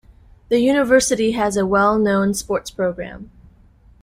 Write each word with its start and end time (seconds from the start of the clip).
The 0.49 0.57
university 0.59 1.33
has 1.33 1.55
a 1.55 1.63
well 1.67 1.99
known 1.99 2.33
sports 2.33 2.71
program. 2.71 3.29